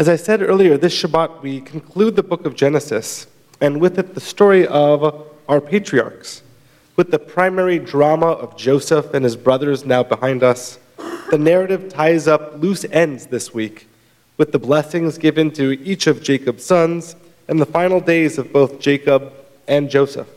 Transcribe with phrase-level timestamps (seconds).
[0.00, 3.26] As I said earlier, this Shabbat we conclude the book of Genesis,
[3.60, 6.42] and with it the story of our patriarchs.
[6.96, 10.78] With the primary drama of Joseph and his brothers now behind us,
[11.30, 13.88] the narrative ties up loose ends this week,
[14.38, 17.14] with the blessings given to each of Jacob's sons
[17.46, 19.30] and the final days of both Jacob
[19.68, 20.28] and Joseph.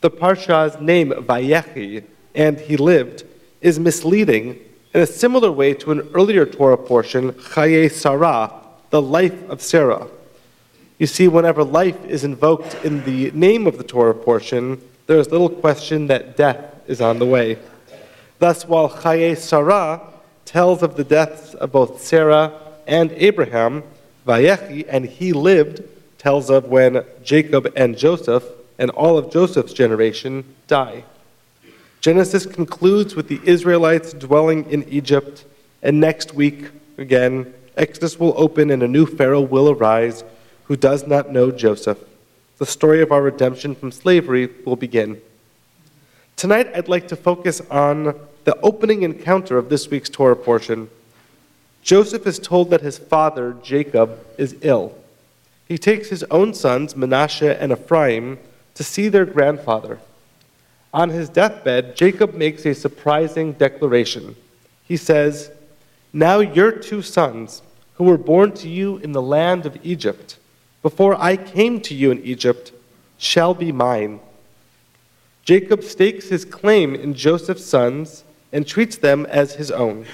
[0.00, 2.02] The Parsha's name, Vayechi,
[2.34, 3.22] and he lived,
[3.60, 4.58] is misleading
[4.92, 8.59] in a similar way to an earlier Torah portion, Chaye Sarah,
[8.90, 10.06] the life of Sarah.
[10.98, 15.30] You see, whenever life is invoked in the name of the Torah portion, there is
[15.30, 17.58] little question that death is on the way.
[18.38, 20.00] Thus, while Chaye Sarah
[20.44, 22.52] tells of the deaths of both Sarah
[22.86, 23.82] and Abraham,
[24.26, 25.82] Vayechi, and he lived,
[26.18, 28.44] tells of when Jacob and Joseph
[28.78, 31.04] and all of Joseph's generation die.
[32.00, 35.44] Genesis concludes with the Israelites dwelling in Egypt,
[35.82, 40.22] and next week, again, Exodus will open and a new Pharaoh will arise
[40.64, 41.98] who does not know Joseph.
[42.58, 45.18] The story of our redemption from slavery will begin.
[46.36, 48.14] Tonight, I'd like to focus on
[48.44, 50.90] the opening encounter of this week's Torah portion.
[51.82, 54.94] Joseph is told that his father, Jacob, is ill.
[55.66, 58.38] He takes his own sons, Manasseh and Ephraim,
[58.74, 60.00] to see their grandfather.
[60.92, 64.36] On his deathbed, Jacob makes a surprising declaration.
[64.84, 65.50] He says,
[66.12, 67.62] Now your two sons,
[68.00, 70.38] who were born to you in the land of Egypt,
[70.80, 72.72] before I came to you in Egypt,
[73.18, 74.20] shall be mine.
[75.44, 80.06] Jacob stakes his claim in Joseph's sons and treats them as his own,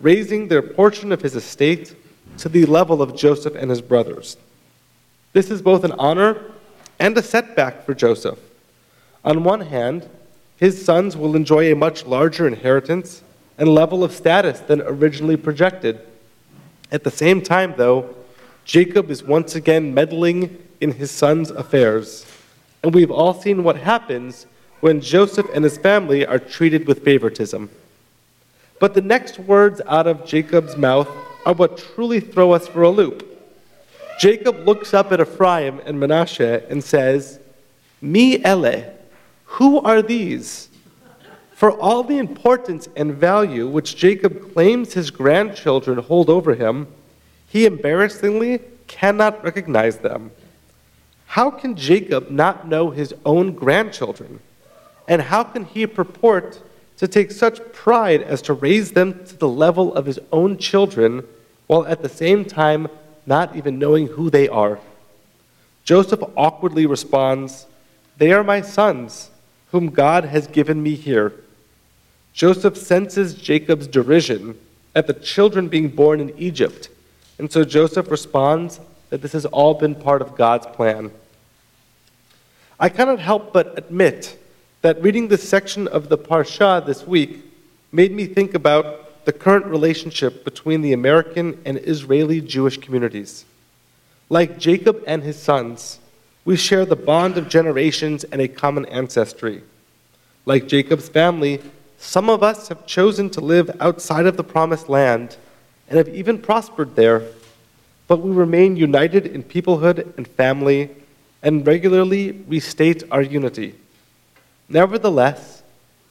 [0.00, 1.96] raising their portion of his estate
[2.38, 4.36] to the level of Joseph and his brothers.
[5.32, 6.40] This is both an honor
[7.00, 8.38] and a setback for Joseph.
[9.24, 10.08] On one hand,
[10.56, 13.24] his sons will enjoy a much larger inheritance
[13.58, 15.98] and level of status than originally projected.
[16.92, 18.14] At the same time, though,
[18.64, 22.26] Jacob is once again meddling in his son's affairs.
[22.82, 24.46] And we've all seen what happens
[24.80, 27.70] when Joseph and his family are treated with favoritism.
[28.80, 31.08] But the next words out of Jacob's mouth
[31.46, 33.30] are what truly throw us for a loop.
[34.18, 37.40] Jacob looks up at Ephraim and Manasseh and says,
[38.00, 38.84] Mi ele,
[39.44, 40.68] who are these?
[41.54, 46.88] For all the importance and value which Jacob claims his grandchildren hold over him,
[47.48, 50.32] he embarrassingly cannot recognize them.
[51.26, 54.40] How can Jacob not know his own grandchildren?
[55.06, 56.60] And how can he purport
[56.96, 61.24] to take such pride as to raise them to the level of his own children
[61.68, 62.88] while at the same time
[63.26, 64.80] not even knowing who they are?
[65.84, 67.66] Joseph awkwardly responds,
[68.18, 69.30] They are my sons
[69.70, 71.32] whom God has given me here.
[72.34, 74.58] Joseph senses Jacob's derision
[74.94, 76.88] at the children being born in Egypt,
[77.38, 78.80] and so Joseph responds
[79.10, 81.12] that this has all been part of God's plan.
[82.78, 84.36] I cannot help but admit
[84.82, 87.38] that reading this section of the Parsha this week
[87.92, 93.44] made me think about the current relationship between the American and Israeli Jewish communities.
[94.28, 96.00] Like Jacob and his sons,
[96.44, 99.62] we share the bond of generations and a common ancestry.
[100.44, 101.62] Like Jacob's family,
[102.04, 105.36] some of us have chosen to live outside of the promised land
[105.88, 107.22] and have even prospered there,
[108.06, 110.90] but we remain united in peoplehood and family
[111.42, 113.74] and regularly restate our unity.
[114.68, 115.62] Nevertheless,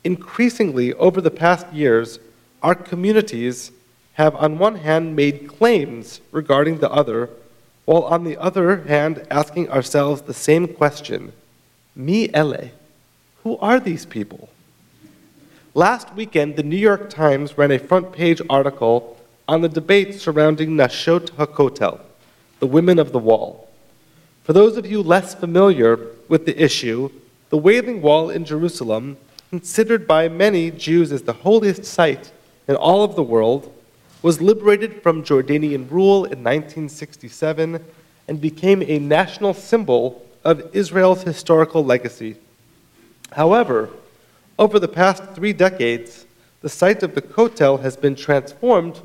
[0.03, 2.19] increasingly over the past years,
[2.63, 3.71] our communities
[4.13, 7.29] have, on one hand, made claims regarding the other
[7.85, 11.31] while on the other hand asking ourselves the same question
[11.95, 12.71] Mi ele,
[13.43, 14.49] who are these people?
[15.75, 19.17] Last weekend, the New York Times ran a front page article
[19.47, 22.00] on the debate surrounding Nashot HaKotel,
[22.59, 23.67] the women of the wall.
[24.44, 25.97] For those of you less familiar
[26.28, 27.09] with the issue,
[27.50, 29.17] the Wailing Wall in Jerusalem,
[29.50, 32.31] considered by many Jews as the holiest site
[32.67, 33.73] in all of the world,
[34.22, 37.84] was liberated from Jordanian rule in 1967
[38.28, 42.35] and became a national symbol of Israel's historical legacy.
[43.31, 43.90] However,
[44.63, 46.25] over the past three decades,
[46.61, 49.01] the site of the Kotel has been transformed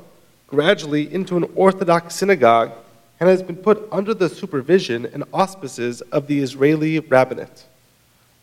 [0.47, 2.71] gradually into an Orthodox synagogue
[3.19, 7.65] and has been put under the supervision and auspices of the Israeli rabbinate.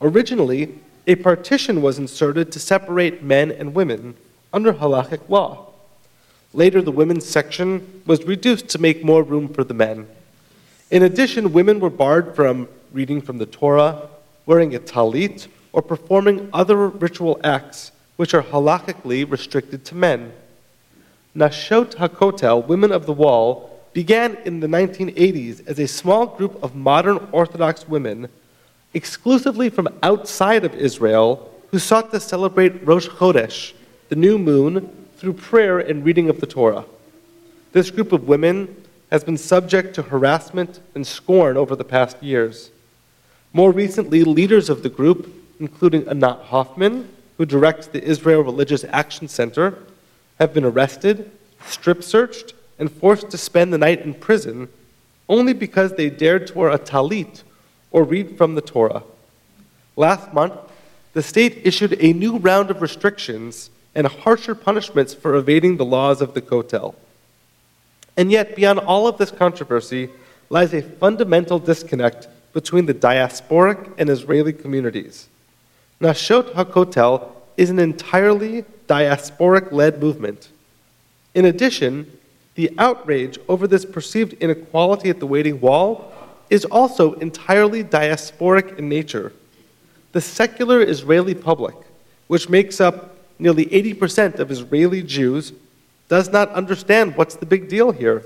[0.02, 4.14] Originally, a partition was inserted to separate men and women
[4.52, 5.68] under halachic law.
[6.52, 10.06] Later, the women's section was reduced to make more room for the men.
[10.90, 14.06] In addition, women were barred from reading from the Torah,
[14.44, 15.46] wearing a talit,
[15.76, 20.32] or performing other ritual acts which are halakhically restricted to men.
[21.37, 26.75] Nashot HaKotel, women of the wall, began in the 1980s as a small group of
[26.75, 28.31] modern Orthodox women,
[28.94, 33.75] exclusively from outside of Israel, who sought to celebrate Rosh Chodesh,
[34.08, 36.87] the new moon, through prayer and reading of the Torah.
[37.73, 42.70] This group of women has been subject to harassment and scorn over the past years.
[43.52, 47.08] More recently, leaders of the group, including Anat Hoffman,
[47.38, 49.79] who directs the Israel Religious Action Center,
[50.38, 51.31] have been arrested,
[51.67, 54.69] strip searched, and forced to spend the night in prison
[55.29, 57.43] only because they dared to wear a talit
[57.91, 59.03] or read from the Torah.
[59.97, 60.55] Last month,
[61.14, 66.20] the state issued a new round of restrictions and harsher punishments for evading the laws
[66.20, 66.94] of the Kotel.
[68.17, 70.11] And yet, beyond all of this controversy
[70.50, 75.29] lies a fundamental disconnect between the diasporic and Israeli communities.
[76.00, 80.50] Nashot HaKotel is an entirely diasporic led movement.
[81.34, 82.19] In addition,
[82.54, 86.12] the outrage over this perceived inequality at the Wailing Wall
[86.50, 89.32] is also entirely diasporic in nature.
[90.12, 91.75] The secular Israeli public,
[92.28, 95.52] which makes up nearly 80% of Israeli Jews,
[96.08, 98.22] does not understand what's the big deal here.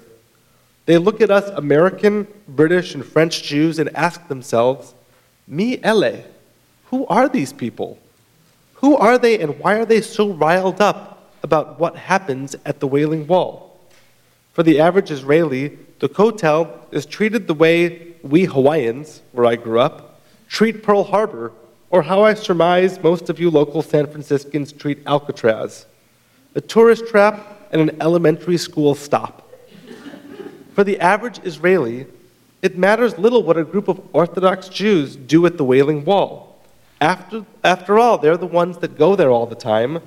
[0.86, 4.94] They look at us American, British, and French Jews and ask themselves,
[5.46, 6.24] Mi ele,
[6.90, 7.98] who are these people?
[8.74, 12.86] Who are they and why are they so riled up about what happens at the
[12.86, 13.78] Wailing Wall?
[14.52, 19.80] For the average Israeli, the Kotel is treated the way we Hawaiians, where I grew
[19.80, 21.52] up, treat Pearl Harbor,
[21.90, 25.86] or how I surmise most of you local San Franciscans treat Alcatraz
[26.54, 29.48] a tourist trap and an elementary school stop.
[30.74, 32.06] For the average Israeli,
[32.62, 36.49] it matters little what a group of Orthodox Jews do at the Wailing Wall.
[37.00, 40.00] After, after all, they're the ones that go there all the time.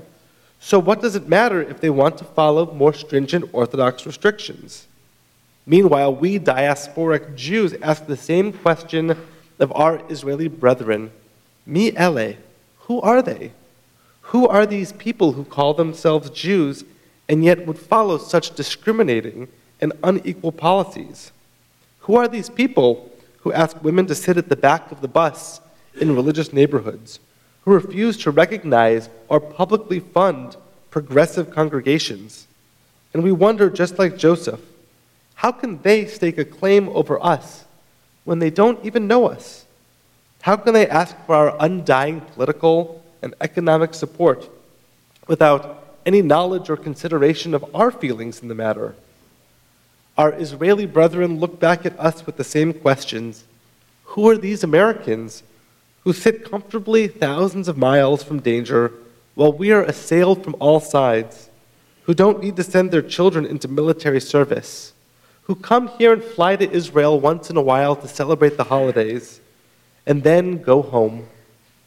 [0.59, 4.87] So, what does it matter if they want to follow more stringent Orthodox restrictions?
[5.65, 9.17] Meanwhile, we diasporic Jews ask the same question
[9.59, 11.11] of our Israeli brethren
[11.65, 12.35] Mi ele,
[12.79, 13.51] who are they?
[14.33, 16.83] Who are these people who call themselves Jews
[17.29, 19.47] and yet would follow such discriminating
[19.79, 21.31] and unequal policies?
[22.01, 23.09] Who are these people
[23.41, 25.61] who ask women to sit at the back of the bus
[25.99, 27.19] in religious neighborhoods,
[27.65, 30.55] who refuse to recognize or publicly fund
[30.89, 32.47] progressive congregations?
[33.13, 34.59] And we wonder, just like Joseph,
[35.35, 37.65] how can they stake a claim over us
[38.23, 39.65] when they don't even know us?
[40.41, 44.49] How can they ask for our undying political and economic support
[45.27, 48.95] without any knowledge or consideration of our feelings in the matter?
[50.17, 53.45] Our Israeli brethren look back at us with the same questions
[54.03, 55.43] Who are these Americans
[56.03, 58.91] who sit comfortably thousands of miles from danger
[59.35, 61.49] while we are assailed from all sides,
[62.03, 64.93] who don't need to send their children into military service,
[65.43, 69.39] who come here and fly to Israel once in a while to celebrate the holidays?
[70.05, 71.27] and then go home.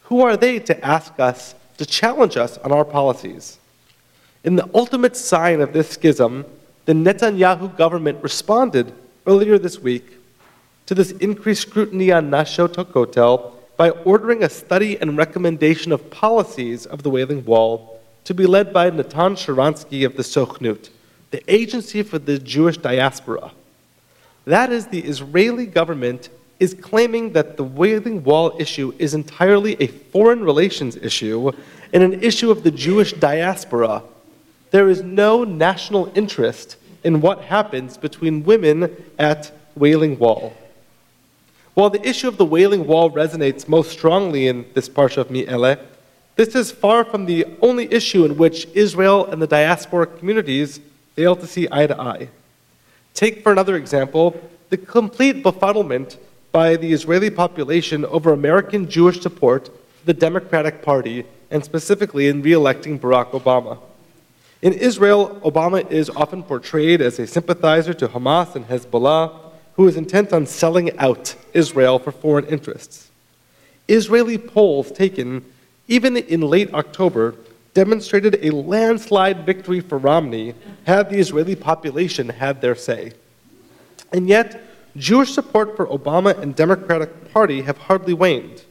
[0.05, 3.59] Who are they to ask us, to challenge us on our policies?
[4.45, 6.45] In the ultimate sign of this schism,
[6.85, 8.93] the Netanyahu government responded
[9.27, 10.19] earlier this week
[10.87, 16.87] to this increased scrutiny on Nashot HaKotel by ordering a study and recommendation of policies
[16.87, 20.91] of the Wailing Wall to be led by Natan Sharansky of the Sochnut,
[21.31, 23.53] the Agency for the Jewish Diaspora.
[24.45, 29.89] That is the Israeli government is claiming that the Wailing Wall issue is entirely a
[29.89, 31.53] foreign relations issue
[31.93, 34.03] and an issue of the Jewish diaspora.
[34.71, 40.55] There is no national interest in what happens between women at Wailing Wall.
[41.77, 45.77] While the issue of the Wailing Wall resonates most strongly in this parsha of Mi'ele,
[46.35, 50.81] this is far from the only issue in which Israel and the diasporic communities
[51.17, 52.31] fail to see eye to eye.
[53.13, 54.41] Take, for another example,
[54.71, 56.17] the complete befuddlement
[56.51, 62.41] by the Israeli population over American Jewish support for the Democratic Party, and specifically in
[62.41, 63.79] re electing Barack Obama.
[64.63, 69.97] In Israel, Obama is often portrayed as a sympathizer to Hamas and Hezbollah who is
[69.97, 73.11] intent on selling out Israel for foreign interests.
[73.89, 75.45] Israeli polls taken
[75.89, 77.35] even in late October
[77.75, 83.13] demonstrated a landslide victory for Romney had the Israeli population had their say.
[84.13, 84.63] And yet,
[84.97, 88.63] Jewish support for Obama and Democratic Party have hardly waned.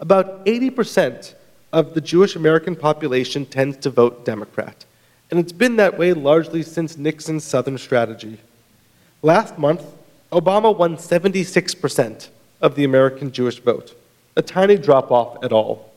[0.00, 1.34] About 80%
[1.72, 4.84] of the Jewish American population tends to vote Democrat,
[5.30, 8.38] and it's been that way largely since Nixon's Southern strategy.
[9.22, 9.82] Last month,
[10.32, 12.28] Obama won 76%
[12.60, 13.94] of the American Jewish vote,
[14.34, 15.92] a tiny drop off at all.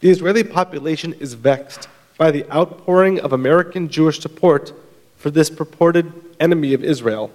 [0.00, 4.72] The Israeli population is vexed by the outpouring of American Jewish support
[5.16, 7.32] for this purported enemy of Israel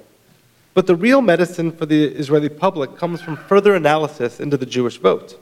[0.73, 4.97] But the real medicine for the Israeli public comes from further analysis into the Jewish
[4.97, 5.39] vote.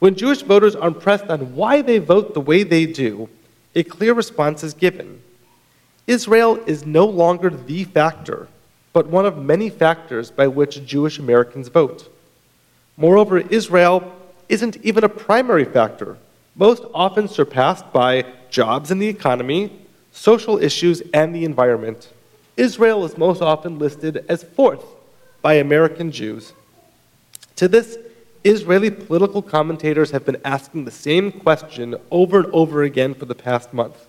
[0.00, 3.28] When Jewish voters are pressed on why they vote the way they do,
[3.74, 5.22] a clear response is given.
[6.06, 8.48] Israel is no longer the factor,
[8.92, 12.12] but one of many factors by which Jewish Americans vote.
[12.96, 14.12] Moreover, Israel
[14.48, 16.16] isn't even a primary factor,
[16.56, 19.70] most often surpassed by jobs and the economy,
[20.12, 22.12] social issues, and the environment.
[22.56, 24.84] Israel is most often listed as fourth
[25.42, 26.52] by American Jews.
[27.56, 27.98] To this,
[28.44, 33.34] Israeli political commentators have been asking the same question over and over again for the
[33.34, 34.06] past month.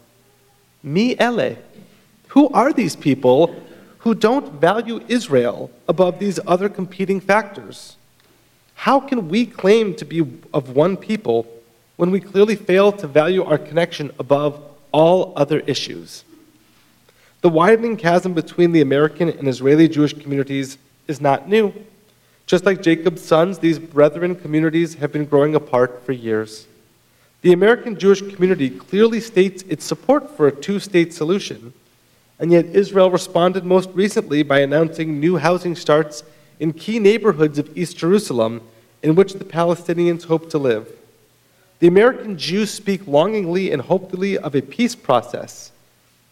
[0.81, 1.57] Mi ele.
[2.29, 3.55] Who are these people
[3.99, 7.97] who don't value Israel above these other competing factors?
[8.75, 11.45] How can we claim to be of one people
[11.97, 16.23] when we clearly fail to value our connection above all other issues?
[17.41, 20.77] The widening chasm between the American and Israeli Jewish communities
[21.07, 21.73] is not new.
[22.45, 26.67] Just like Jacob's sons, these brethren communities have been growing apart for years.
[27.41, 31.73] The American Jewish community clearly states its support for a two state solution,
[32.39, 36.23] and yet Israel responded most recently by announcing new housing starts
[36.59, 38.61] in key neighborhoods of East Jerusalem
[39.03, 40.91] in which the Palestinians hope to live.
[41.79, 45.71] The American Jews speak longingly and hopefully of a peace process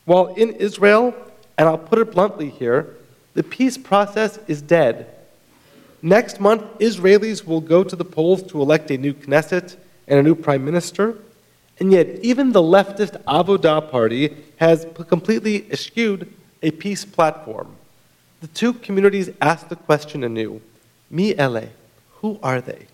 [0.08, 1.14] while in Israel,
[1.58, 2.96] and I'll put it bluntly here,
[3.34, 5.06] the peace process is dead.
[6.02, 9.76] Next month, Israelis will go to the polls to elect a new Knesset
[10.08, 11.18] and a new prime minister.
[11.80, 17.76] And yet, even the leftist Avodah party has completely eschewed a peace platform.
[18.42, 20.62] The two communities ask the question anew
[21.10, 21.70] Mi ele,
[22.16, 22.88] who are they?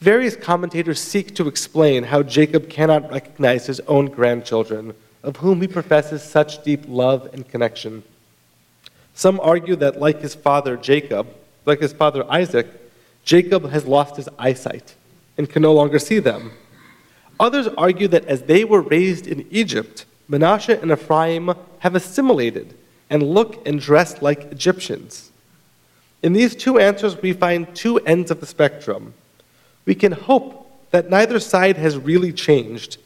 [0.00, 5.68] Various commentators seek to explain how Jacob cannot recognize his own grandchildren, of whom he
[5.68, 8.02] professes such deep love and connection.
[9.14, 11.28] Some argue that, like his father Jacob,
[11.64, 12.66] like his father Isaac,
[13.24, 14.94] Jacob has lost his eyesight
[15.38, 16.52] and can no longer see them.
[17.40, 22.74] Others argue that as they were raised in Egypt, Manasseh and Ephraim have assimilated
[23.10, 25.30] and look and dress like Egyptians.
[26.22, 29.14] In these two answers, we find two ends of the spectrum
[29.84, 32.98] we can hope that neither side has really changed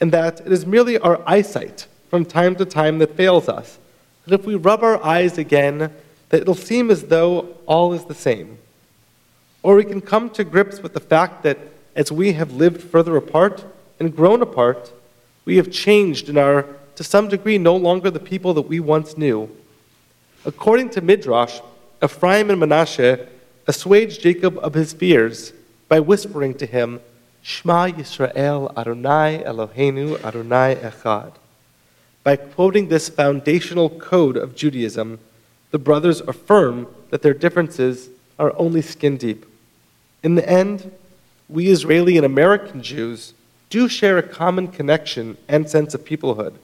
[0.00, 3.78] and that it is merely our eyesight from time to time that fails us.
[4.24, 5.92] That if we rub our eyes again,
[6.28, 8.58] that it'll seem as though all is the same.
[9.62, 11.58] Or we can come to grips with the fact that
[11.94, 13.64] as we have lived further apart
[13.98, 14.92] and grown apart,
[15.44, 19.16] we have changed and are, to some degree, no longer the people that we once
[19.16, 19.48] knew.
[20.44, 21.60] According to Midrash,
[22.02, 23.28] Ephraim and Manasseh
[23.66, 25.52] assuaged Jacob of his fears
[25.88, 27.00] by whispering to him,
[27.42, 31.32] Shema Yisrael Adonai Eloheinu Adonai Echad.
[32.24, 35.18] By quoting this foundational code of Judaism,
[35.70, 38.08] the brothers affirm that their differences
[38.38, 39.44] are only skin deep.
[40.22, 40.92] In the end,
[41.52, 43.34] we Israeli and American Jews
[43.68, 46.54] do share a common connection and sense of peoplehood.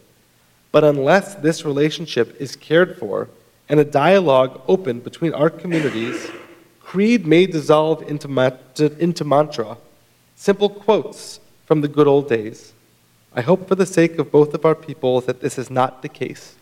[0.73, 3.29] But unless this relationship is cared for
[3.69, 6.31] and a dialogue opened between our communities,
[6.81, 8.29] Creed may dissolve into,
[8.99, 9.77] into mantra,
[10.37, 12.73] simple quotes from the good old days.
[13.35, 16.09] I hope for the sake of both of our peoples that this is not the
[16.09, 16.55] case,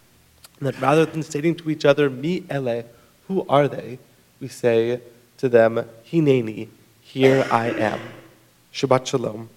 [0.59, 2.83] and that rather than stating to each other, Mi ele,
[3.29, 4.01] who are they,
[4.41, 5.01] we say
[5.39, 6.69] to them, Hineni,
[7.17, 7.99] here I am.
[8.75, 9.56] Shabbat Shalom.